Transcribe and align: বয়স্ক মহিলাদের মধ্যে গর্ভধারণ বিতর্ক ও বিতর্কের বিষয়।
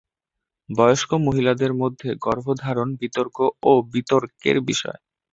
বয়স্ক 0.69 1.11
মহিলাদের 1.25 1.71
মধ্যে 1.73 2.09
গর্ভধারণ 2.25 2.89
বিতর্ক 3.01 3.37
ও 3.63 3.81
বিতর্কের 3.93 4.57
বিষয়। 4.69 4.99